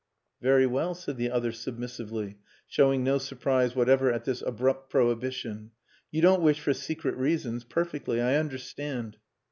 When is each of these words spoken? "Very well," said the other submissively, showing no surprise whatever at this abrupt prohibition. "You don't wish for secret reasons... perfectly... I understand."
"Very 0.41 0.65
well," 0.65 0.95
said 0.95 1.17
the 1.17 1.29
other 1.29 1.51
submissively, 1.51 2.39
showing 2.65 3.03
no 3.03 3.19
surprise 3.19 3.75
whatever 3.75 4.11
at 4.11 4.23
this 4.25 4.41
abrupt 4.41 4.89
prohibition. 4.89 5.69
"You 6.09 6.23
don't 6.23 6.41
wish 6.41 6.59
for 6.59 6.73
secret 6.73 7.15
reasons... 7.17 7.63
perfectly... 7.63 8.19
I 8.19 8.37
understand." 8.37 9.17